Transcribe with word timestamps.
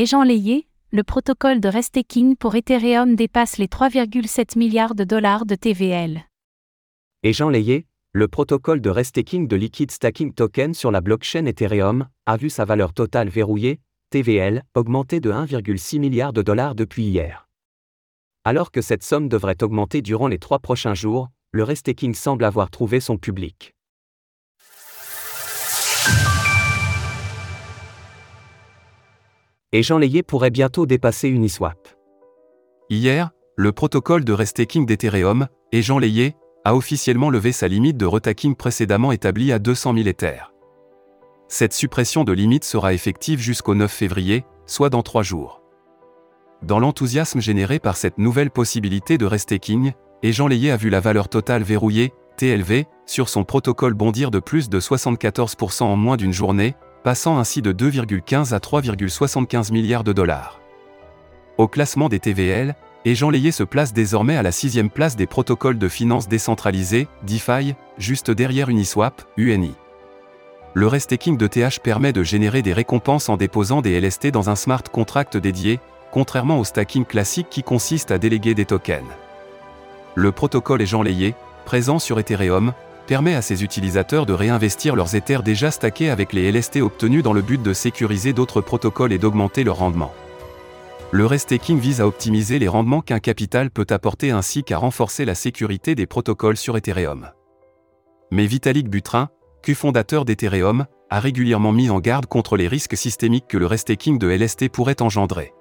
Et 0.00 0.06
Jean 0.06 0.22
Layé, 0.22 0.68
le 0.92 1.02
protocole 1.02 1.58
de 1.58 1.68
restaking 1.68 2.36
pour 2.36 2.54
Ethereum 2.54 3.16
dépasse 3.16 3.58
les 3.58 3.66
3,7 3.66 4.56
milliards 4.56 4.94
de 4.94 5.02
dollars 5.02 5.44
de 5.44 5.56
TVL. 5.56 6.22
Et 7.24 7.32
Jean 7.32 7.48
Layé, 7.48 7.84
le 8.12 8.28
protocole 8.28 8.80
de 8.80 8.90
restaking 8.90 9.48
de 9.48 9.56
Liquid 9.56 9.90
Stacking 9.90 10.32
Token 10.34 10.72
sur 10.72 10.92
la 10.92 11.00
blockchain 11.00 11.46
Ethereum 11.46 12.06
a 12.26 12.36
vu 12.36 12.48
sa 12.48 12.64
valeur 12.64 12.92
totale 12.92 13.28
verrouillée, 13.28 13.80
TVL, 14.10 14.62
augmenter 14.76 15.18
de 15.18 15.32
1,6 15.32 15.98
milliard 15.98 16.32
de 16.32 16.42
dollars 16.42 16.76
depuis 16.76 17.02
hier. 17.02 17.48
Alors 18.44 18.70
que 18.70 18.82
cette 18.82 19.02
somme 19.02 19.28
devrait 19.28 19.64
augmenter 19.64 20.00
durant 20.00 20.28
les 20.28 20.38
trois 20.38 20.60
prochains 20.60 20.94
jours, 20.94 21.28
le 21.50 21.64
restaking 21.64 22.14
semble 22.14 22.44
avoir 22.44 22.70
trouvé 22.70 23.00
son 23.00 23.18
public. 23.18 23.74
Et 29.74 29.82
Jean 29.82 29.98
Layé 29.98 30.22
pourrait 30.22 30.50
bientôt 30.50 30.86
dépasser 30.86 31.28
Uniswap. 31.28 31.76
Hier, 32.88 33.32
le 33.54 33.70
protocole 33.70 34.24
de 34.24 34.32
restaking 34.32 34.86
d'Ethereum, 34.86 35.46
et 35.72 35.82
Jean 35.82 35.98
Layé, 35.98 36.36
a 36.64 36.74
officiellement 36.74 37.28
levé 37.28 37.52
sa 37.52 37.68
limite 37.68 37.98
de 37.98 38.06
retaking 38.06 38.56
précédemment 38.56 39.12
établie 39.12 39.52
à 39.52 39.58
200 39.58 39.92
000 39.92 40.08
Ethers. 40.08 40.54
Cette 41.48 41.74
suppression 41.74 42.24
de 42.24 42.32
limite 42.32 42.64
sera 42.64 42.94
effective 42.94 43.40
jusqu'au 43.40 43.74
9 43.74 43.92
février, 43.92 44.46
soit 44.64 44.88
dans 44.88 45.02
trois 45.02 45.22
jours. 45.22 45.60
Dans 46.62 46.78
l'enthousiasme 46.78 47.40
généré 47.40 47.78
par 47.78 47.98
cette 47.98 48.16
nouvelle 48.16 48.50
possibilité 48.50 49.18
de 49.18 49.26
restaking, 49.26 49.92
et 50.22 50.32
Jean 50.32 50.46
Layé 50.46 50.70
a 50.70 50.78
vu 50.78 50.88
la 50.88 51.00
valeur 51.00 51.28
totale 51.28 51.62
verrouillée, 51.62 52.14
TLV, 52.38 52.86
sur 53.04 53.28
son 53.28 53.44
protocole 53.44 53.92
bondir 53.92 54.30
de 54.30 54.38
plus 54.38 54.70
de 54.70 54.80
74% 54.80 55.82
en 55.82 55.96
moins 55.96 56.16
d'une 56.16 56.32
journée, 56.32 56.74
passant 57.08 57.38
ainsi 57.38 57.62
de 57.62 57.72
2,15 57.72 58.52
à 58.52 58.58
3,75 58.58 59.72
milliards 59.72 60.04
de 60.04 60.12
dollars. 60.12 60.60
Au 61.56 61.66
classement 61.66 62.10
des 62.10 62.18
TVL, 62.18 62.74
et 63.06 63.14
Jean 63.14 63.32
se 63.32 63.62
place 63.62 63.94
désormais 63.94 64.36
à 64.36 64.42
la 64.42 64.52
sixième 64.52 64.90
place 64.90 65.16
des 65.16 65.26
protocoles 65.26 65.78
de 65.78 65.88
finances 65.88 66.28
décentralisés, 66.28 67.08
DeFi, 67.22 67.74
juste 67.96 68.30
derrière 68.30 68.68
Uniswap, 68.68 69.22
UNI. 69.38 69.72
Le 70.74 70.86
restaking 70.86 71.38
de 71.38 71.46
TH 71.46 71.80
permet 71.82 72.12
de 72.12 72.22
générer 72.22 72.60
des 72.60 72.74
récompenses 72.74 73.30
en 73.30 73.38
déposant 73.38 73.80
des 73.80 73.98
LST 73.98 74.26
dans 74.26 74.50
un 74.50 74.54
smart 74.54 74.84
contract 74.92 75.38
dédié, 75.38 75.80
contrairement 76.10 76.60
au 76.60 76.64
stacking 76.64 77.06
classique 77.06 77.48
qui 77.48 77.62
consiste 77.62 78.10
à 78.10 78.18
déléguer 78.18 78.54
des 78.54 78.66
tokens. 78.66 79.08
Le 80.14 80.30
protocole 80.30 80.82
est 80.82 80.86
Jean 80.86 81.04
présent 81.64 81.98
sur 81.98 82.18
Ethereum, 82.18 82.74
permet 83.08 83.34
à 83.34 83.42
ses 83.42 83.64
utilisateurs 83.64 84.26
de 84.26 84.32
réinvestir 84.32 84.94
leurs 84.94 85.16
Ethers 85.16 85.42
déjà 85.42 85.72
stackés 85.72 86.10
avec 86.10 86.32
les 86.32 86.52
LST 86.52 86.76
obtenus 86.76 87.24
dans 87.24 87.32
le 87.32 87.42
but 87.42 87.60
de 87.60 87.72
sécuriser 87.72 88.32
d'autres 88.32 88.60
protocoles 88.60 89.12
et 89.12 89.18
d'augmenter 89.18 89.64
leur 89.64 89.78
rendement. 89.78 90.12
Le 91.10 91.24
restaking 91.24 91.78
vise 91.78 92.02
à 92.02 92.06
optimiser 92.06 92.58
les 92.58 92.68
rendements 92.68 93.00
qu'un 93.00 93.18
capital 93.18 93.70
peut 93.70 93.86
apporter 93.88 94.30
ainsi 94.30 94.62
qu'à 94.62 94.76
renforcer 94.76 95.24
la 95.24 95.34
sécurité 95.34 95.94
des 95.94 96.06
protocoles 96.06 96.58
sur 96.58 96.76
Ethereum. 96.76 97.30
Mais 98.30 98.46
Vitalik 98.46 98.90
Buterin, 98.90 99.30
fondateur 99.74 100.24
d'Ethereum, 100.24 100.86
a 101.10 101.20
régulièrement 101.20 101.72
mis 101.72 101.90
en 101.90 102.00
garde 102.00 102.26
contre 102.26 102.56
les 102.56 102.68
risques 102.68 102.96
systémiques 102.96 103.48
que 103.48 103.58
le 103.58 103.66
restaking 103.66 104.18
de 104.18 104.28
LST 104.28 104.68
pourrait 104.68 105.02
engendrer. 105.02 105.52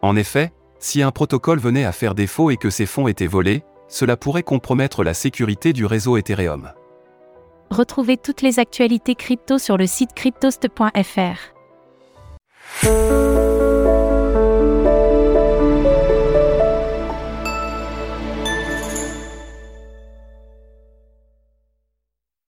En 0.00 0.16
effet, 0.16 0.52
si 0.78 1.02
un 1.02 1.10
protocole 1.10 1.58
venait 1.58 1.84
à 1.84 1.92
faire 1.92 2.14
défaut 2.14 2.50
et 2.50 2.56
que 2.56 2.70
ses 2.70 2.86
fonds 2.86 3.08
étaient 3.08 3.26
volés, 3.26 3.62
cela 3.92 4.16
pourrait 4.16 4.42
compromettre 4.42 5.04
la 5.04 5.14
sécurité 5.14 5.72
du 5.72 5.84
réseau 5.86 6.16
Ethereum. 6.16 6.72
Retrouvez 7.70 8.16
toutes 8.16 8.42
les 8.42 8.58
actualités 8.58 9.14
crypto 9.14 9.58
sur 9.58 9.76
le 9.76 9.86
site 9.86 10.14
cryptost.fr. 10.14 11.52